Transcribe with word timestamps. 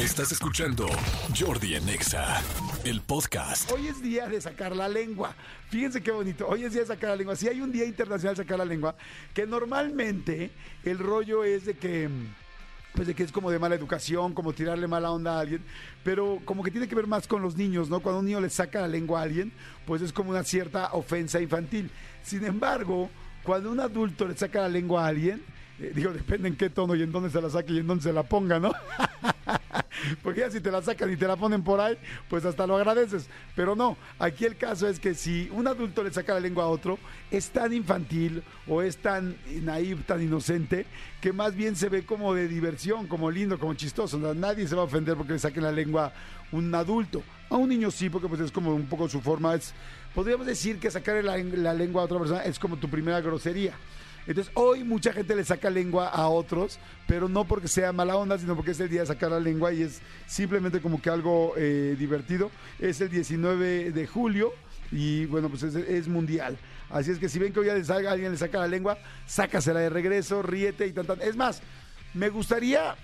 Estás 0.00 0.32
escuchando 0.32 0.86
Jordi 1.38 1.74
en 1.74 1.86
Exa, 1.90 2.42
el 2.84 3.02
podcast. 3.02 3.70
Hoy 3.70 3.86
es 3.86 4.00
día 4.00 4.28
de 4.28 4.40
sacar 4.40 4.74
la 4.74 4.88
lengua. 4.88 5.34
Fíjense 5.68 6.02
qué 6.02 6.10
bonito. 6.10 6.48
Hoy 6.48 6.64
es 6.64 6.72
día 6.72 6.80
de 6.80 6.86
sacar 6.86 7.10
la 7.10 7.16
lengua. 7.16 7.36
Si 7.36 7.48
hay 7.48 7.60
un 7.60 7.70
día 7.70 7.84
internacional 7.84 8.34
de 8.34 8.42
sacar 8.42 8.56
la 8.56 8.64
lengua, 8.64 8.96
que 9.34 9.46
normalmente 9.46 10.52
el 10.84 10.98
rollo 10.98 11.44
es 11.44 11.66
de 11.66 11.74
que 11.74 12.08
pues 12.94 13.08
de 13.08 13.14
que 13.14 13.24
es 13.24 13.30
como 13.30 13.50
de 13.50 13.58
mala 13.58 13.74
educación, 13.74 14.32
como 14.32 14.54
tirarle 14.54 14.88
mala 14.88 15.10
onda 15.10 15.36
a 15.36 15.40
alguien, 15.40 15.62
pero 16.02 16.40
como 16.46 16.62
que 16.62 16.70
tiene 16.70 16.88
que 16.88 16.94
ver 16.94 17.06
más 17.06 17.28
con 17.28 17.42
los 17.42 17.54
niños, 17.54 17.90
¿no? 17.90 18.00
Cuando 18.00 18.20
un 18.20 18.24
niño 18.24 18.40
le 18.40 18.48
saca 18.48 18.80
la 18.80 18.88
lengua 18.88 19.20
a 19.20 19.24
alguien, 19.24 19.52
pues 19.86 20.00
es 20.00 20.14
como 20.14 20.30
una 20.30 20.44
cierta 20.44 20.94
ofensa 20.94 21.42
infantil. 21.42 21.90
Sin 22.22 22.42
embargo, 22.46 23.10
cuando 23.42 23.70
un 23.70 23.80
adulto 23.80 24.26
le 24.26 24.34
saca 24.34 24.62
la 24.62 24.70
lengua 24.70 25.04
a 25.04 25.08
alguien, 25.08 25.42
eh, 25.78 25.92
digo, 25.94 26.10
depende 26.10 26.48
en 26.48 26.56
qué 26.56 26.70
tono 26.70 26.94
y 26.94 27.02
en 27.02 27.12
dónde 27.12 27.28
se 27.28 27.40
la 27.42 27.50
saque 27.50 27.74
y 27.74 27.78
en 27.80 27.86
dónde 27.86 28.02
se 28.02 28.14
la 28.14 28.22
ponga, 28.22 28.58
¿no? 28.58 28.72
Porque 30.22 30.40
ya 30.40 30.50
si 30.50 30.60
te 30.60 30.70
la 30.70 30.82
sacan 30.82 31.12
y 31.12 31.16
te 31.16 31.26
la 31.26 31.36
ponen 31.36 31.62
por 31.62 31.80
ahí, 31.80 31.96
pues 32.28 32.44
hasta 32.44 32.66
lo 32.66 32.76
agradeces. 32.76 33.28
Pero 33.54 33.74
no, 33.74 33.96
aquí 34.18 34.44
el 34.44 34.56
caso 34.56 34.88
es 34.88 35.00
que 35.00 35.14
si 35.14 35.48
un 35.52 35.66
adulto 35.66 36.02
le 36.02 36.12
saca 36.12 36.34
la 36.34 36.40
lengua 36.40 36.64
a 36.64 36.68
otro, 36.68 36.98
es 37.30 37.50
tan 37.50 37.72
infantil 37.72 38.42
o 38.66 38.82
es 38.82 38.96
tan 38.98 39.36
naive, 39.62 40.02
tan 40.06 40.22
inocente, 40.22 40.86
que 41.20 41.32
más 41.32 41.54
bien 41.54 41.76
se 41.76 41.88
ve 41.88 42.04
como 42.04 42.34
de 42.34 42.48
diversión, 42.48 43.06
como 43.06 43.30
lindo, 43.30 43.58
como 43.58 43.74
chistoso. 43.74 44.18
nadie 44.34 44.66
se 44.66 44.74
va 44.74 44.82
a 44.82 44.84
ofender 44.84 45.16
porque 45.16 45.34
le 45.34 45.38
saquen 45.38 45.62
la 45.62 45.72
lengua 45.72 46.12
un 46.52 46.74
adulto. 46.74 47.22
A 47.48 47.56
un 47.56 47.68
niño 47.68 47.90
sí, 47.90 48.08
porque 48.10 48.28
pues 48.28 48.40
es 48.40 48.52
como 48.52 48.74
un 48.74 48.86
poco 48.86 49.08
su 49.08 49.20
forma. 49.20 49.54
Es, 49.54 49.72
podríamos 50.14 50.46
decir 50.46 50.78
que 50.78 50.90
sacar 50.90 51.22
la, 51.24 51.36
la 51.36 51.74
lengua 51.74 52.02
a 52.02 52.04
otra 52.04 52.18
persona 52.18 52.44
es 52.44 52.58
como 52.58 52.76
tu 52.76 52.88
primera 52.88 53.20
grosería. 53.20 53.74
Entonces, 54.30 54.52
hoy 54.54 54.84
mucha 54.84 55.12
gente 55.12 55.34
le 55.34 55.44
saca 55.44 55.68
lengua 55.70 56.06
a 56.06 56.28
otros, 56.28 56.78
pero 57.08 57.28
no 57.28 57.46
porque 57.46 57.66
sea 57.66 57.92
mala 57.92 58.16
onda, 58.16 58.38
sino 58.38 58.54
porque 58.54 58.70
es 58.70 58.78
el 58.78 58.88
día 58.88 59.00
de 59.00 59.06
sacar 59.06 59.32
la 59.32 59.40
lengua 59.40 59.72
y 59.72 59.82
es 59.82 60.00
simplemente 60.28 60.80
como 60.80 61.02
que 61.02 61.10
algo 61.10 61.54
eh, 61.56 61.96
divertido. 61.98 62.52
Es 62.78 63.00
el 63.00 63.08
19 63.08 63.90
de 63.90 64.06
julio 64.06 64.52
y 64.92 65.26
bueno, 65.26 65.48
pues 65.48 65.64
es, 65.64 66.06
mundial. 66.06 66.56
Así 66.90 67.10
es 67.10 67.18
que 67.18 67.28
si 67.28 67.40
ven 67.40 67.52
que 67.52 67.58
hoy 67.58 67.70
alguien 67.70 68.30
le 68.30 68.38
saca 68.38 68.60
la 68.60 68.68
lengua, 68.68 68.98
sácasela 69.26 69.80
de 69.80 69.90
regreso, 69.90 70.42
ríete 70.42 70.86
y 70.86 70.92
tan, 70.92 71.06
tan. 71.06 71.20
Es 71.22 71.34
más, 71.34 71.60
me 72.14 72.28
gustaría 72.28 72.94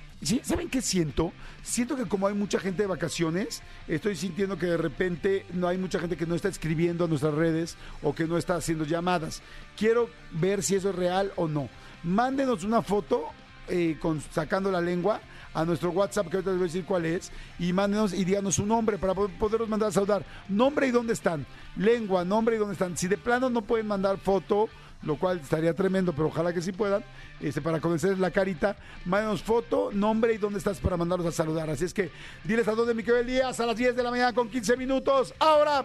¿Saben 0.43 0.71
qué 0.71 0.81
siento? 0.81 1.33
Siento 1.63 1.95
que 1.95 2.07
como 2.07 2.27
hay 2.27 2.35
mucha 2.35 2.59
gente 2.59 2.83
de 2.83 2.89
vacaciones, 2.89 3.63
estoy 3.87 4.17
sintiendo 4.17 4.59
que 4.59 4.67
de 4.67 4.77
repente 4.77 5.45
no 5.53 5.69
hay 5.69 5.77
mucha 5.77 5.99
gente 5.99 6.17
que 6.17 6.27
no 6.27 6.35
está 6.35 6.49
escribiendo 6.49 7.05
a 7.05 7.09
nuestras 7.09 7.35
redes 7.35 7.77
o 8.03 8.15
que 8.15 8.27
no 8.27 8.39
está 8.39 8.57
haciendo 8.57 8.85
llamadas. 8.85 9.43
Quiero 9.77 10.09
ver 10.33 10.63
si 10.63 10.75
eso 10.75 10.91
es 10.91 10.97
real 10.97 11.33
o 11.37 11.49
no. 11.49 11.69
Mándenos 12.03 12.65
una 12.65 12.83
foto 12.83 13.29
eh, 13.69 13.99
con, 14.01 14.21
sacando 14.21 14.71
la 14.71 14.81
lengua 14.81 15.21
a 15.53 15.65
nuestro 15.65 15.91
WhatsApp, 15.91 16.29
que 16.29 16.37
ahorita 16.37 16.51
les 16.51 16.59
voy 16.59 16.67
a 16.67 16.73
decir 16.73 16.85
cuál 16.85 17.07
es, 17.07 17.33
y 17.59 17.73
mándenos 17.73 18.13
y 18.13 18.25
díganos 18.25 18.57
su 18.57 18.67
nombre 18.67 18.99
para 18.99 19.15
poderlos 19.15 19.69
mandar 19.69 19.89
a 19.89 19.93
saludar. 19.93 20.25
Nombre 20.49 20.87
y 20.87 20.91
dónde 20.91 21.13
están. 21.13 21.47
Lengua, 21.77 22.25
nombre 22.25 22.57
y 22.57 22.59
dónde 22.59 22.75
están. 22.75 22.97
Si 22.97 23.09
de 23.09 23.17
plano 23.19 23.51
no 23.51 23.63
pueden 23.63 23.87
mandar 23.87 24.19
foto 24.19 24.69
lo 25.03 25.17
cual 25.17 25.41
estaría 25.41 25.75
tremendo, 25.75 26.13
pero 26.13 26.29
ojalá 26.29 26.53
que 26.53 26.61
sí 26.61 26.73
puedan, 26.73 27.05
este, 27.41 27.61
para 27.61 27.81
conocer 27.81 28.19
la 28.19 28.31
carita, 28.31 28.77
mándanos 29.05 29.43
foto, 29.43 29.91
nombre 29.93 30.35
y 30.35 30.39
dónde 30.39 30.59
estás 30.59 30.79
para 30.79 30.97
mandarlos 30.97 31.29
a 31.29 31.33
saludar. 31.33 31.71
Así 31.71 31.85
es 31.85 31.95
que 31.95 32.11
diles 32.45 32.69
a 32.69 32.73
dónde 32.73 32.95
mi 32.95 33.03
Díaz 33.03 33.61
a 33.61 33.67
las 33.67 33.77
10 33.77 33.97
de 33.97 34.03
la 34.03 34.11
mañana 34.11 34.33
con 34.33 34.49
15 34.49 34.77
minutos. 34.77 35.35
Ahora. 35.39 35.85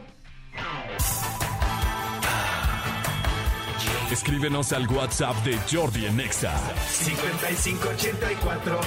Escríbenos 4.12 4.73
al 4.73 4.88
WhatsApp 4.88 5.36
de 5.45 5.58
Jordi 5.72 6.06
en 6.06 6.17
Nexa. 6.17 6.52
5584 6.89 8.80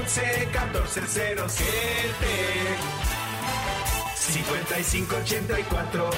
11 0.00 0.48
14 0.52 1.00
5584 4.16 6.10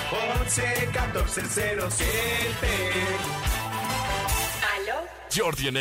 11 0.43 0.89
14 0.93 1.43
Jordi 5.35 5.69
en 5.69 5.77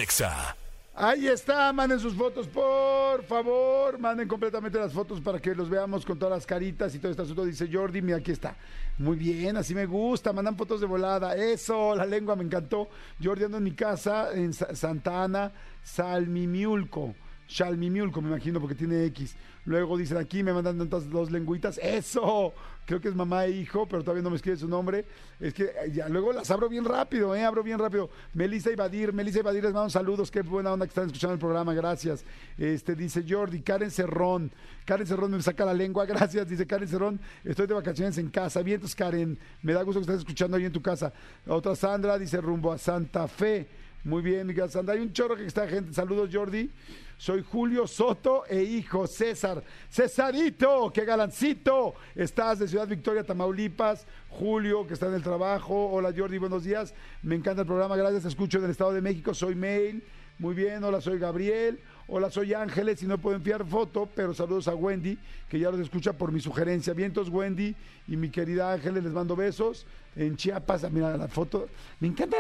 Ahí 0.94 1.28
está, 1.28 1.74
manden 1.74 2.00
sus 2.00 2.14
fotos, 2.14 2.48
por 2.48 3.24
favor. 3.24 4.00
Manden 4.00 4.28
completamente 4.28 4.80
las 4.80 4.94
fotos 4.94 5.20
para 5.20 5.40
que 5.40 5.54
los 5.54 5.70
veamos 5.70 6.06
con 6.06 6.18
todas 6.18 6.38
las 6.38 6.46
caritas 6.46 6.96
y 6.96 7.00
todo 7.00 7.12
este 7.12 7.24
asunto. 7.24 7.44
Dice 7.44 7.68
Jordi, 7.72 8.02
mira, 8.02 8.18
aquí 8.18 8.32
está. 8.32 8.56
Muy 8.98 9.18
bien, 9.18 9.58
así 9.58 9.76
me 9.76 9.86
gusta. 9.86 10.32
Mandan 10.32 10.56
fotos 10.56 10.80
de 10.80 10.88
volada. 10.88 11.36
Eso, 11.36 11.96
la 11.96 12.06
lengua 12.06 12.36
me 12.36 12.44
encantó. 12.44 12.90
Jordi 13.22 13.44
ando 13.44 13.58
en 13.58 13.64
mi 13.64 13.74
casa 13.74 14.30
en 14.34 14.54
Santa 14.54 15.24
Ana, 15.24 15.52
Salmimiulco. 15.84 17.14
Shalmimiulco, 17.52 18.22
me 18.22 18.30
imagino, 18.30 18.62
porque 18.62 18.76
tiene 18.76 19.04
X. 19.08 19.36
Luego 19.66 19.98
dicen 19.98 20.18
aquí, 20.18 20.42
me 20.42 20.54
mandan 20.54 20.78
tantas 20.78 21.10
dos 21.10 21.30
lengüitas. 21.30 21.78
¡Eso! 21.78 22.54
Creo 22.86 23.00
que 23.00 23.10
es 23.10 23.16
mamá 23.16 23.46
e 23.46 23.52
hijo, 23.52 23.86
pero 23.88 24.04
todavía 24.04 24.24
no 24.24 24.30
me 24.30 24.38
escribe 24.38 24.58
su 24.58 24.68
nombre. 24.68 25.06
Es 25.40 25.54
que 25.54 25.66
eh, 25.66 25.92
ya 25.94 26.10
luego 26.10 26.32
las 26.34 26.50
abro 26.50 26.68
bien 26.68 26.86
rápido, 26.86 27.36
¿eh? 27.36 27.44
Abro 27.44 27.62
bien 27.62 27.78
rápido. 27.78 28.10
Melissa 28.34 28.72
Ibadir, 28.72 29.14
Melissa 29.14 29.40
Ibadir, 29.40 29.64
les 29.64 29.74
mando 29.74 29.90
saludos. 29.90 30.32
Qué 30.32 30.42
buena 30.42 30.74
onda 30.74 30.86
que 30.86 30.90
están 30.90 31.06
escuchando 31.06 31.34
el 31.34 31.40
programa, 31.40 31.74
gracias. 31.74 32.24
Este 32.58 32.96
dice 32.96 33.24
Jordi, 33.28 33.62
Karen 33.62 33.92
Cerrón. 33.92 34.52
Karen 34.86 35.06
Cerrón 35.06 35.32
me 35.32 35.42
saca 35.42 35.66
la 35.66 35.74
lengua, 35.74 36.06
gracias. 36.08 36.48
Dice 36.48 36.66
Karen 36.66 36.88
Cerrón, 36.88 37.20
estoy 37.44 37.68
de 37.68 37.74
vacaciones 37.74 38.18
en 38.18 38.30
casa. 38.30 38.64
Vientos, 38.64 38.96
Karen. 38.96 39.38
Me 39.62 39.74
da 39.74 39.84
gusto 39.84 40.00
que 40.00 40.06
estés 40.06 40.20
escuchando 40.20 40.58
ahí 40.58 40.66
en 40.66 40.72
tu 40.72 40.82
casa. 40.82 41.14
Otra 41.48 41.76
Sandra 41.76 42.18
dice 42.18 42.40
rumbo 42.42 42.72
a 42.72 42.78
Santa 42.78 43.28
Fe. 43.28 43.68
Muy 44.04 44.24
bien, 44.24 44.48
Miguel 44.48 44.70
Sandra. 44.70 44.96
Hay 44.96 45.02
un 45.02 45.14
chorro 45.14 45.36
que 45.36 45.46
está 45.46 45.68
gente. 45.68 45.94
Saludos, 45.94 46.30
Jordi. 46.34 46.72
Soy 47.18 47.44
Julio 47.44 47.86
Soto 47.86 48.44
e 48.48 48.64
hijo 48.64 49.06
César. 49.06 49.64
Cesarito, 49.92 50.92
qué 50.92 51.06
galancito. 51.06 51.94
Estás 52.16 52.58
de 52.58 52.68
Ciudad 52.68 52.88
Victoria, 52.88 53.24
Tamaulipas. 53.24 54.08
Julio, 54.30 54.88
que 54.88 54.96
está 54.96 55.06
en 55.06 55.14
el 55.14 55.22
trabajo. 55.22 55.92
Hola, 55.92 56.12
Jordi, 56.18 56.40
buenos 56.40 56.64
días. 56.64 56.96
Me 57.22 57.36
encanta 57.36 57.62
el 57.62 57.68
programa. 57.68 57.96
Gracias. 57.96 58.26
Escucho 58.26 58.60
del 58.60 58.72
Estado 58.72 58.92
de 58.92 59.02
México. 59.02 59.36
Soy 59.36 59.54
Mail. 59.54 60.04
Muy 60.40 60.56
bien. 60.56 60.84
Hola, 60.84 61.00
soy 61.00 61.20
Gabriel. 61.20 61.80
Hola, 62.14 62.30
soy 62.30 62.54
Ángeles 62.54 63.02
y 63.04 63.06
no 63.06 63.18
puedo 63.18 63.38
enviar 63.38 63.66
foto, 63.66 64.06
pero 64.14 64.34
saludos 64.34 64.68
a 64.68 64.76
Wendy, 64.76 65.18
que 65.48 65.58
ya 65.58 65.72
los 65.72 65.80
escucha 65.80 66.12
por 66.12 66.34
mi 66.34 66.42
sugerencia. 66.42 66.94
Vientos, 66.94 67.30
Wendy 67.30 67.74
y 68.06 68.18
mi 68.18 68.30
querida 68.30 68.74
Ángeles, 68.74 69.06
les 69.06 69.14
mando 69.14 69.34
besos. 69.34 69.86
En 70.14 70.36
Chiapas, 70.36 70.92
mira 70.92 71.16
la 71.16 71.30
foto. 71.30 71.70
Me 72.02 72.10
encanta. 72.10 72.36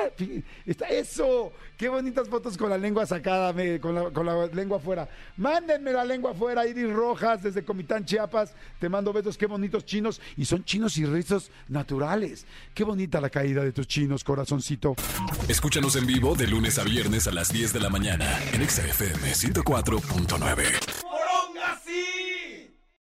Está 0.65 0.89
eso. 0.89 1.53
Qué 1.77 1.87
bonitas 1.87 2.27
fotos 2.27 2.57
con 2.57 2.69
la 2.69 2.77
lengua 2.77 3.05
sacada, 3.05 3.53
con, 3.79 4.25
la, 4.25 4.47
lengua 4.47 4.77
afuera. 4.77 5.07
Mándenme 5.37 5.93
la 5.93 6.03
lengua 6.03 6.31
afuera, 6.31 6.67
Iris 6.67 6.91
Rojas, 6.91 7.41
desde 7.41 7.63
Comitán, 7.63 8.03
Chiapas. 8.03 8.53
Te 8.77 8.89
mando 8.89 9.13
besos. 9.13 9.37
Qué 9.37 9.45
bonitos 9.45 9.85
chinos. 9.85 10.19
Y 10.35 10.43
son 10.43 10.65
chinos 10.65 10.97
y 10.97 11.05
rizos 11.05 11.49
naturales. 11.69 12.45
Qué 12.73 12.83
bonita 12.83 13.21
la 13.21 13.29
caída 13.29 13.63
de 13.63 13.71
tus 13.71 13.87
chinos, 13.87 14.25
corazoncito. 14.25 14.95
Escúchanos 15.47 15.95
en 15.95 16.05
vivo 16.05 16.35
de 16.35 16.47
lunes 16.47 16.77
a 16.77 16.83
viernes 16.83 17.25
a 17.27 17.31
las 17.31 17.53
10 17.53 17.71
de 17.71 17.79
la 17.79 17.89
mañana 17.89 18.37
en 18.51 18.69
XFM 18.69 19.33
104.9. 19.63 20.80